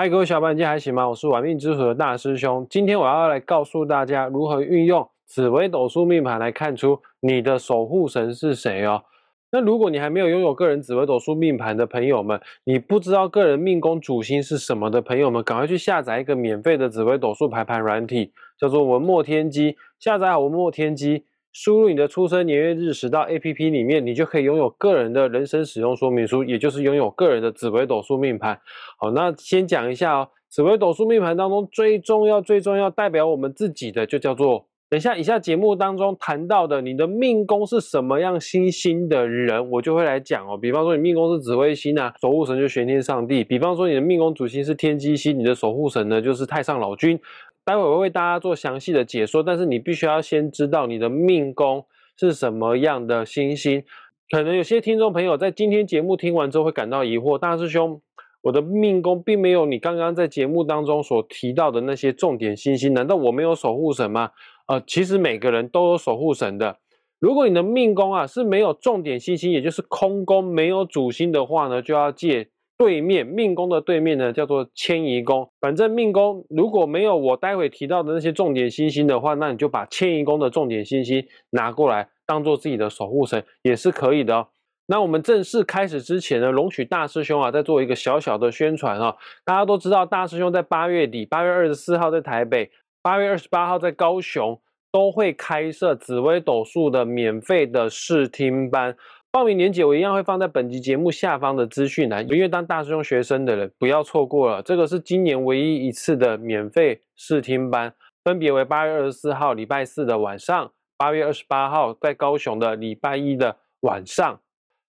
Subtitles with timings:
[0.00, 1.08] 嗨，各位小伙伴，今天还行吗？
[1.08, 2.64] 我是玩命之徒的大师兄。
[2.70, 9.02] 今天我要来告诉大家如何运用紫微斗数命盘来看出你的守护神是谁哦。
[9.50, 19.76] 那如果你还没有拥有个人紫微斗数命盘的朋友们，你不知道个人命宫主星是什么的朋友们，赶快去下载一个免费的紫微斗数排盘软体，叫做文墨天机。
[19.98, 21.24] 下载好文墨天机。
[21.52, 28.60] 输入你的出生年月日时到 A P P 里面，你就可以拥有个人的人生使用说明书，也就是拥有个人的紫微斗数命盘。
[28.98, 40.56] 好，那先讲一下哦，紫微斗数命盘当中最重要、最重要代表我们自己的，就叫做等一下以下节目当中谈到的，你的命宫是什么样星星的人，我就会来讲哦。
[40.56, 47.20] 比方说你命宫是紫微星啊，守护神就玄天上帝；比方说你的命宫主星是天机星，你的守护神呢就是太上老君。
[47.68, 51.84] 待会我会为大家做详细的解说，但是你必须要先知道你的命宫
[52.18, 53.84] 是什么样的星星。
[54.30, 58.00] 可能有些听众朋友在今天节目听完之后会感到疑惑：大师兄，
[58.40, 64.30] 我的命宫并没有你刚刚在节目当中所提到的那些重点星星，难道我没有守护神吗？
[64.66, 66.78] 呃，其实每个人都有守护神的。
[67.18, 72.48] 如果你的命宫啊是没有重点星星，也就是空宫没有主星的话呢，就要借。
[72.78, 75.50] 对面命宫的对面呢，叫做迁移宫。
[75.60, 84.46] 反正命宫如果没有我待会提到的那些重点星星的话，那你就把迁移宫的重点星星拿过来当做自己的守护神，也是可以的哦。
[84.86, 89.16] 那我们正式开始之前呢，龙曲大师兄啊，在做一个小小的宣传啊。
[89.44, 92.70] 大家都知道，大师兄在八月底，八月二十四号在台北，
[93.02, 94.58] 八月二十八号在高雄，
[94.92, 98.96] 都会开设紫微斗数的免费的试听班。
[99.30, 107.92] 报名链接我一样会放在本集节目下方的资讯栏，因为当大师兄学生的人不要错过了，这个是今年唯一一次的免费试听班，
[108.24, 114.40] 分别为八月二十四号礼拜四的晚上，八月二十八号在高雄的礼拜一的晚上。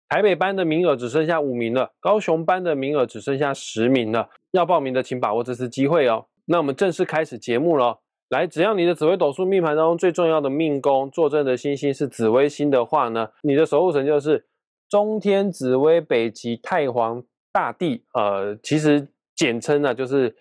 [0.07, 6.25] 台北班的名额只剩下五名了，高雄班的名额只剩下十名了，要报名的请把握这次机会哦。
[6.45, 7.99] 那我们正式开始节目了。
[8.29, 14.45] 来，只要你的紫微斗数命盘当中最重要的命宫坐镇的星星是紫微星的话呢，你的守护神就是
[14.87, 18.03] 中天紫微北极太皇大帝。
[18.13, 20.35] 呃，其实简称呢就是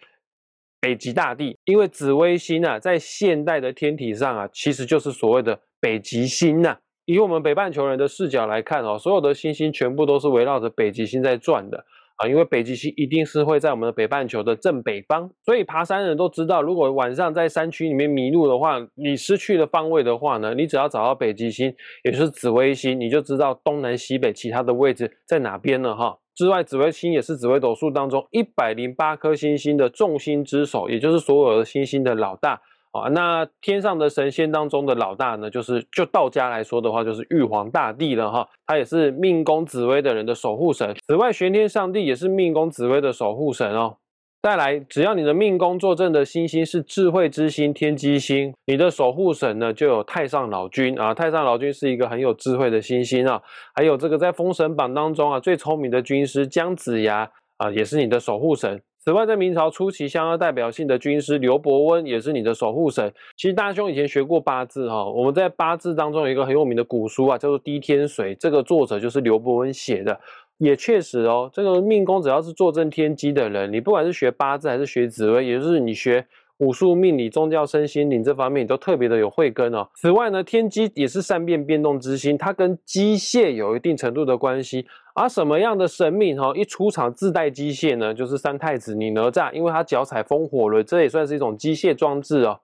[0.81, 6.77] 北极大帝，因为紫微星啊，在现代的天体上啊，其实就是所谓的北极星呐。
[7.07, 11.87] 以我们北半球人的视角来看哦，所有的星星全部都是围绕着北极星在转的。
[12.19, 26.19] 啊，因为北极星一定是会在我们的北半球的正北方，所以爬山人都知道，如果晚上在山区里面迷路的话，你失去了方位的话呢，你只要找到北极星，也就是紫微星，你就知道东南西北其他的位置在哪边了哈。
[26.35, 32.61] 之外，紫微星也是紫微斗数当中一百零八颗星星的众星之首，也就是所有的星星的老大。
[32.93, 38.49] 啊，那天上的神仙当中的老大呢，就是就道家来说的话，就是玉皇大帝了哈。
[38.67, 40.95] 他也是命宫紫薇的人的守护神。
[41.07, 43.97] 此外，玄天上帝也是命宫紫薇的守护神哦。
[44.41, 51.13] 再来，只要你的命宫坐镇的星星是智慧之星天机星，你的守护神呢就有太上老君啊。
[51.13, 53.43] 太上老君是一个很有智慧的星星啊。
[53.75, 58.81] 还有这个在封神榜当中啊最聪明的军师姜子牙啊，也是你的守护神。
[58.99, 63.13] 此外，在明朝初期相当代表性的军师刘伯温也是你的守护神。
[63.37, 70.21] 其实大兄以前学过八字哈，我们在八字当中有一个很有名的古书啊，叫做《滴天髓》，这个作者就是刘伯温写的。
[70.59, 76.27] 也确实哦，这个命宫只要是坐镇天机的人，你不管是学八字还是学紫微，也就是你学。
[76.59, 79.89] 武术、命理、宗教、身心灵这方面都特别的有慧根哦。
[79.95, 84.87] 此外呢，天机也是善变变动之心，它跟机械有一定程度的关系。
[85.15, 88.15] 而什么样的神明哈，一出场自带机械呢？
[88.15, 92.61] 就是三太子你哪吒，因为他脚踩风火轮，这也算是一种机械装置哦。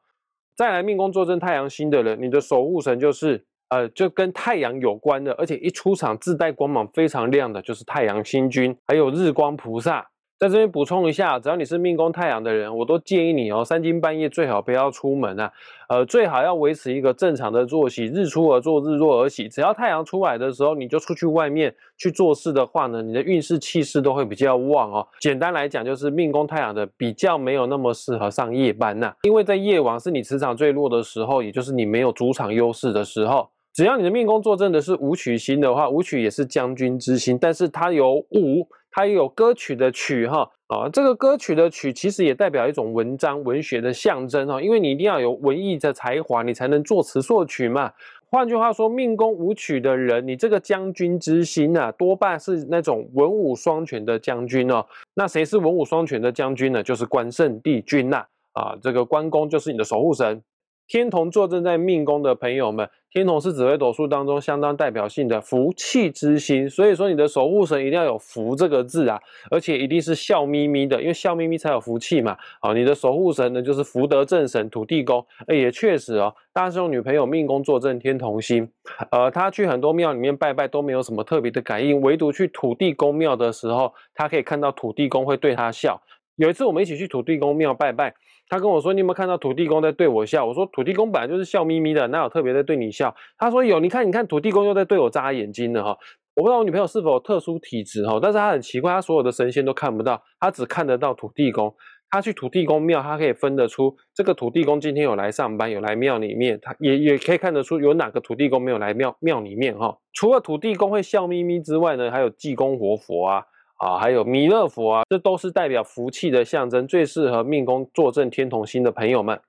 [0.56, 10.08] 再来，命宫坐镇太阳星的人，你的守护神就是呃，就跟太阳有关的，而且一出场自带光芒非常亮的，就是太阳星君，还有日光菩萨。
[10.36, 15.50] 在这边补充一下，只要你是命宫太阳的人，我都建议你哦，三更半夜最好不要出门啊，
[15.88, 19.48] 呃，最好要维持一个正常的作息，日出而作，日落而息。
[19.48, 25.06] 只要太阳出来的时候，你就出去外面去做事的话呢，你的运势气势都会比较旺哦。
[25.20, 33.48] 简单来讲，就是命宫太阳的比较没有那么适合上夜班呐，因为在夜晚是你磁场最弱的时候，也就是你没有主场优势的时候。
[33.72, 38.68] 只要你的命宫坐镇的是武曲星的话，武曲也是将军之星，但是它有武。
[38.94, 47.92] 它也有歌曲的曲哈啊，这个歌曲的曲其实也代表一种文章文学的象征哈，因为你一定要有文艺的才华，你才能作词作曲嘛。
[48.30, 54.86] 换句话说，命宫舞曲的人，你这个将军之心啊，多半是那种文武双全的将军哦。
[55.14, 56.80] 那谁是文武双全的将军呢？
[56.80, 60.40] 就是关圣帝君呐啊，这个关公就是你的守护神。
[60.86, 69.18] 天同坐镇在命宫的朋友们，天同是紫微斗数当中相当代表性的福气之星，所以说你的守护神一定要有福这个字啊，
[69.50, 72.36] 而且一定是笑眯眯的，因为笑眯眯才有福气嘛。
[72.60, 78.68] 好，你的守护神呢就是福德正神土地公，哎，也确实哦，大师兄女朋友命宫坐镇天同星，
[79.10, 86.02] 呃，他去很多庙里面拜拜都没有什么特别的感应，唯独去土地公庙的时候，他可以看到土地公会对他笑。
[86.36, 88.14] 有一次我们一起去土地公庙拜拜。
[88.46, 95.96] 他跟我说：“你有没有看到土地公在对我笑？”我说：“土地公本来就是笑眯眯的，哪有特别在对你笑？”他说：“有，你看，你看，土地公又在对我眨眼睛了哈。”
[96.36, 101.74] 我不知道我女朋友是否有特殊体质哈，但是她很奇怪，她所有的神仙都看不到，她只看得到土地公。
[102.10, 109.96] 她去土地公庙，她可以分得出这个土地公今天有来上班，有来庙里面，她也也可以看得出有哪个土地公没有来庙庙里面哈。
[110.12, 113.44] 除了土地公会笑眯眯之外呢，还有济公活佛啊。
[113.76, 119.40] 啊，还有弥勒佛啊，这都是代表福气的象征，最适合命宫坐镇天同星的朋友们。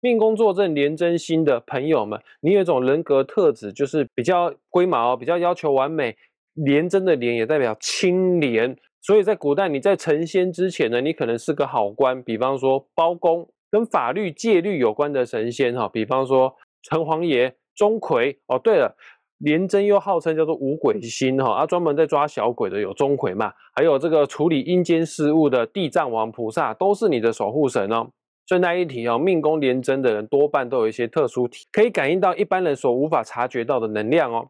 [0.00, 6.16] 命宫坐镇廉贞星的朋友们，你有一种人格特质，就是比较龟毛，比较要求完美。
[6.54, 12.22] 廉贞的廉也代表清廉，所以在古代你在成仙之前呢，你可能是个好官。
[12.22, 18.36] 比方说包公，跟法律戒律有关的神仙哈，比方说城隍爷、钟馗。
[18.46, 18.96] 哦，对了。
[19.40, 28.08] 廉贞又号称叫做五鬼星哈，啊，专门在抓小鬼的有钟馗嘛，还有这个处理阴间事务的地藏王菩萨，都是你的守护神哦。
[28.46, 34.48] 顺带一提哦，命宫廉贞的人多半都有一些特殊体，可以感应到一般人所无法察觉到的能量哦。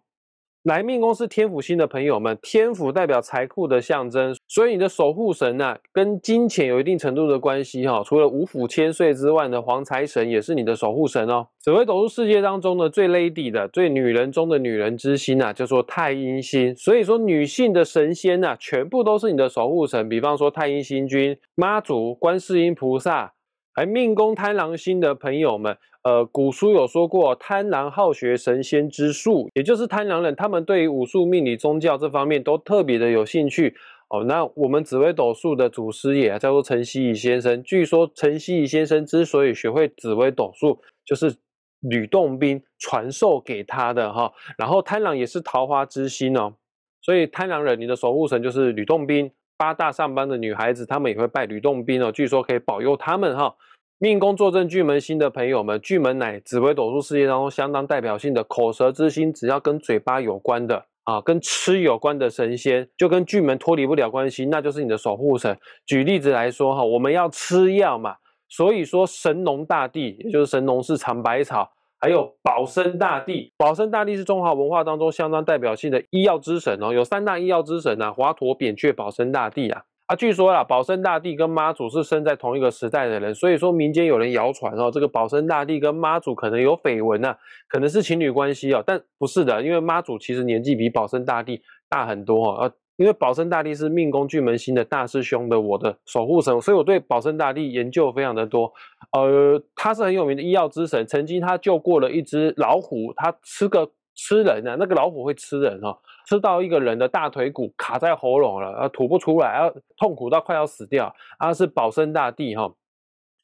[0.65, 8.03] 来命宫是天府星的朋友们，天府代表财库的象征，所以你的守护神呢，跟金钱有一定程度的关系哈。
[8.05, 11.47] 除了五府千岁之外呢，黄财神也是你的守护神哦。
[11.59, 16.77] 紫微斗数世界当中的，最 lady 的、最女人中的女人之星啊，叫做太阴星。
[16.77, 20.11] 所以说，女性的神仙呢，全部都是你的守护神。
[20.11, 23.33] 比方说，太阴星君、妈祖、观世音菩萨。
[23.75, 33.75] 而命宫贪狼星的朋友们，呃，古书有说过，贪狼好学神仙之术，也就是贪狼人，他们对于武术、命理、宗教这方面都特别的有兴趣
[34.09, 34.25] 哦。
[34.25, 41.35] 那我们紫微斗数的祖师爷叫做陈希夷先生，据说陈希夷先生之所以学会紫微斗数，就是
[41.81, 44.33] 吕洞宾传授给他的哈。
[44.59, 46.55] 然后贪狼也是桃花之星哦，
[47.01, 49.31] 所以贪狼人，你的守护神就是吕洞宾。
[49.61, 53.55] 八大上班的女孩子，她们也会拜吕洞宾哦，据说可以保佑她们哈。
[53.99, 65.55] 命宫坐镇巨门星的朋友们，巨门乃紫微斗数世界当中相当代表性的口舌之星，只要跟嘴巴有关的啊，跟吃有关的神仙，就跟巨门脱离不了关系，那就是你的守护神。
[65.85, 68.17] 举例子来说哈，我们要吃药嘛，
[68.49, 71.71] 所以说神农大帝，也就是神农氏尝百草。
[72.01, 79.83] 还有保生大帝，保生大帝是中华文化当中相当代表性的医药之神哦，有三大医药之神啊，华佗、扁鹊、保生大帝啊。
[80.07, 87.37] 啊，据说啊，保生大帝跟妈祖是生在同一个时代的人，所以说民间有人谣传哦，这个保生大帝跟妈祖可能有绯闻呐，
[87.69, 92.73] 可能是情侣关系哦，但不是的，因为妈祖其实年纪比保生大帝大很多哦。
[93.01, 98.71] 因为保生大帝是命宫巨门星的大师兄的我的守护神，所以我对保生大帝研究非常的多。
[99.13, 105.97] 呃，他是很有名的医药之神，曾经他救过了一只老虎，他吃个吃人啊，那个老虎会吃人哦，
[106.29, 111.11] 吃到一个人的大腿骨卡在喉咙了，啊吐不出来，啊痛苦到快要死掉。
[111.39, 112.71] 啊，是保生大帝哈，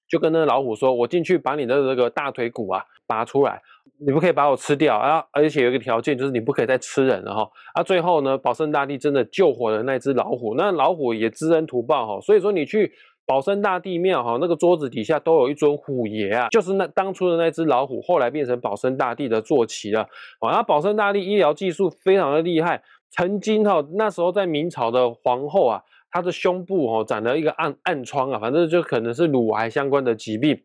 [0.08, 3.62] 就跟那个老虎说：“我进去把你的这个大腿骨啊拔出来。”
[3.98, 5.24] 你不可以把我吃掉啊！
[5.32, 7.50] 而且有一个条件，就是你不可以再吃人了哈。
[7.72, 12.20] 啊，最后呢，保生大帝真的救活了那只老虎，那老虎也知恩图报哈。
[12.20, 12.92] 所以说，你去
[13.24, 20.06] 保生大帝庙哈，那个桌子底下都有一尊虎爷啊，就是那当初的那只老虎，后来变成保生大帝的坐骑了。
[20.40, 25.80] 啊，保生大帝医疗技术非常的厉害，曾经哈那时候在明朝的皇后啊，
[26.16, 30.58] 他的胸部哦长了一个暗暗疮啊，反正就可能是乳癌相关的疾病。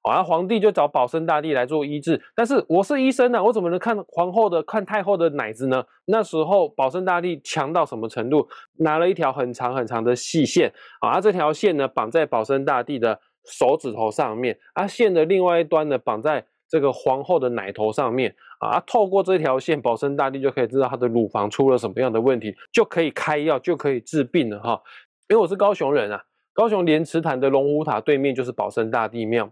[0.00, 5.84] 啊，皇帝就找保生大帝来做医治，但是我是医生呢，我怎么能看皇后的、看太后的奶子呢？
[6.06, 8.48] 那时候保生大帝强到什么程度？
[8.78, 16.44] 拿了一条很长很长的细线，啊，这条线呢绑在保生大帝的手指头上面，啊，线的另外一端呢绑在
[16.74, 24.82] 这个皇后的奶头上面，啊，透过这条线，保生大帝就可以知道她的乳房出了什么样的问题，就可以开药，就可以治病了哈。
[25.28, 29.48] 因为我是高雄人啊，高雄莲池潭的龙虎塔对面就是保生大帝庙。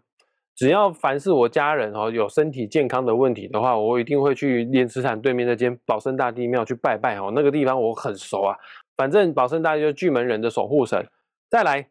[0.57, 7.31] 只要凡是我家人哦有身体健康的问题的话，我一定会去莲池潭对面那间保生大帝庙去拜拜哦。
[7.33, 8.57] 那个地方我很熟啊。
[8.97, 11.07] 反正保生大帝就是巨门人的守护神。
[11.49, 11.89] 再来，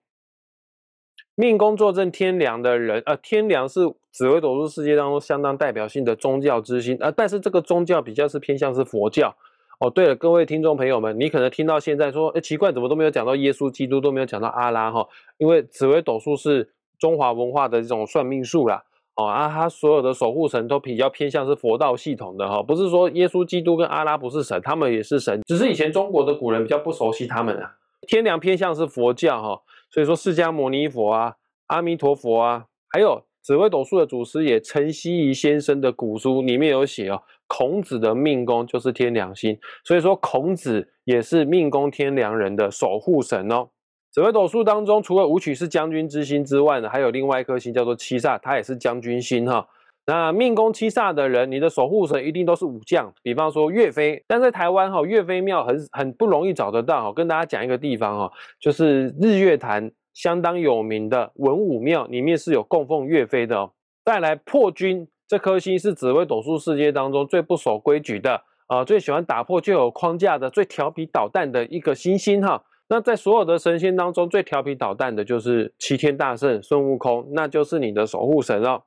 [1.42, 7.12] 命宫坐镇天梁的人，呃，天梁是紫微斗数世界当中相当代表性的宗教之星啊。
[7.18, 9.36] 但是这个宗教比较是偏向是佛教
[9.80, 9.90] 哦。
[9.90, 15.08] 对了，各位听众朋友们，你可能听到现在说，哎，奇怪，怎么都没有讲到耶稣基督，都没有讲到阿拉哈？
[15.40, 16.70] 因为紫微斗数是。
[17.00, 18.84] 中华文化的这种算命术啦，
[19.16, 27.74] 哦啊，他所有的守护神都比较偏向是佛道系统的哈，不是说耶稣基督跟阿拉不是神，他们也是神，只是以前中国的古人比较不熟悉他们啊。
[28.08, 31.36] 天良偏向是佛教哈，所以说释迦牟尼佛啊、
[31.68, 43.68] 阿弥陀佛啊，还有紫微斗数的祖师爷陈希夷先生的古书里面有写哦，孔子的命宫就是天良星，所以说孔子也是命宫天良人的守护神哦。
[44.12, 49.68] 紫微斗数当中，除了武曲是将军之星之外呢，还有另外一颗星叫做七煞，它也是将军星哈。
[50.06, 54.24] 那命宫七煞的人，你的守护神一定都是武将，比方说岳飞。
[54.28, 57.14] 但在台湾哈，岳飞庙很很不容易找得到哈。
[57.14, 63.72] 跟大家讲一个地方哈，就是日月潭相当有名的文武庙里面是有供奉岳飞的哦。
[64.04, 72.64] 再来破军这颗星是紫微斗数世界当中最不守规矩的啊，最喜欢打破旧有框架的、最调皮捣蛋的一个星星哈。
[72.90, 78.82] 那在所有的神仙当中，最调皮捣蛋的就是齐天大圣孙悟空，那就是你的守护神哦。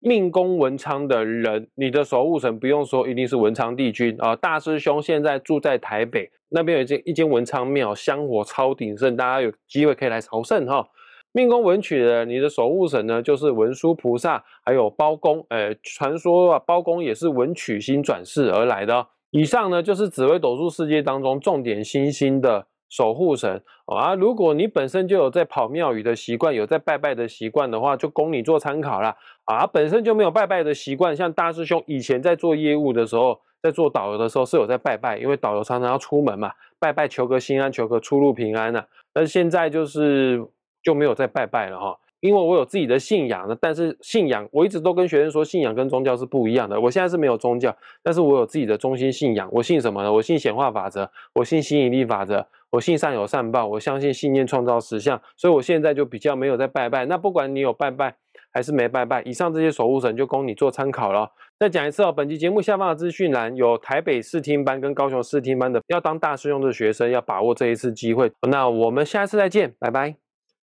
[0.00, 4.34] 命宫文昌的人，你的守护神不用说，一定是文昌帝君啊。
[4.34, 10.88] 大师兄现在住在台北那边，有一间一间文昌庙，香火超鼎盛，大家有机会可以来朝圣哈。
[11.32, 15.44] 命宫文曲的，你的守护神呢，就是文殊菩萨，还有包公。
[15.50, 19.06] 呃，传说啊，包公也是文曲星转世而来的。
[19.30, 22.66] 以上呢，就是紫微斗数世界当中重点星星的。
[22.90, 29.16] 守护神啊，如果你本身就有在跑庙宇的习惯，有在拜拜的习惯的话，就供你做参考啦。
[29.44, 29.66] 啊。
[29.66, 38.84] 本身就没有拜拜的习惯，像大师兄以前在做业务的时候，在做导游的时候是有在拜拜，因为导游常常要出门嘛，拜拜求个心安，求个出入平安呐。
[39.12, 40.44] 但是现在就是
[40.82, 41.96] 就没有再拜拜了哈。
[42.20, 46.78] 因为我有自己的信仰的，但是信仰我一直都跟学生说，信仰跟宗教是不一样的。
[46.78, 49.48] 我现在是没有宗教，但是我有自己的中心信仰。
[49.50, 50.12] 我信什么呢？
[50.12, 55.20] 我信显化法则，我信吸引力法则，我信善有善报，我相信信念创造实相。
[55.36, 57.04] 所以我现在就比较没有在拜拜。
[57.06, 58.14] 那不管你有拜拜
[58.52, 61.30] 还是没拜拜，以上这些守护神就供你做参考了。
[61.58, 68.32] 再讲一次哦，本期节目下方的资讯栏有台北试听班跟高雄试听班的，要当大师用的学生要把握这一次机会。
[68.48, 70.29] 那我们下次再见，拜拜。